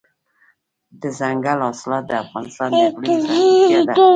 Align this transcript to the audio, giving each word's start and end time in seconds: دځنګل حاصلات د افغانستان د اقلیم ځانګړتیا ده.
دځنګل 1.01 1.59
حاصلات 1.67 2.03
د 2.07 2.11
افغانستان 2.23 2.69
د 2.71 2.75
اقلیم 2.89 3.17
ځانګړتیا 3.31 3.79
ده. 3.87 3.95